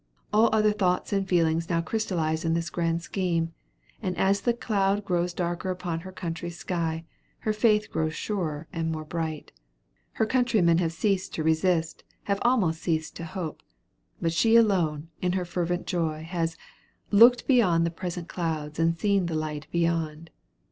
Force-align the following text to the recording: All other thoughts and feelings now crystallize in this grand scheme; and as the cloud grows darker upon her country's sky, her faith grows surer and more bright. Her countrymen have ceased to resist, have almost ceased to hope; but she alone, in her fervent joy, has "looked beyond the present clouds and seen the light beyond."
All 0.33 0.49
other 0.51 0.71
thoughts 0.71 1.13
and 1.13 1.29
feelings 1.29 1.69
now 1.69 1.79
crystallize 1.81 2.43
in 2.43 2.55
this 2.55 2.71
grand 2.71 3.03
scheme; 3.03 3.53
and 4.01 4.17
as 4.17 4.41
the 4.41 4.53
cloud 4.55 5.05
grows 5.05 5.31
darker 5.31 5.69
upon 5.69 5.99
her 5.99 6.11
country's 6.11 6.57
sky, 6.57 7.05
her 7.41 7.53
faith 7.53 7.91
grows 7.91 8.15
surer 8.15 8.67
and 8.73 8.91
more 8.91 9.05
bright. 9.05 9.51
Her 10.13 10.25
countrymen 10.25 10.79
have 10.79 10.91
ceased 10.91 11.35
to 11.35 11.43
resist, 11.43 12.03
have 12.23 12.39
almost 12.41 12.81
ceased 12.81 13.15
to 13.17 13.25
hope; 13.25 13.61
but 14.19 14.33
she 14.33 14.55
alone, 14.55 15.09
in 15.21 15.33
her 15.33 15.45
fervent 15.45 15.85
joy, 15.85 16.23
has 16.23 16.57
"looked 17.11 17.45
beyond 17.45 17.85
the 17.85 17.91
present 17.91 18.27
clouds 18.27 18.79
and 18.79 18.97
seen 18.97 19.27
the 19.27 19.35
light 19.35 19.67
beyond." 19.71 20.31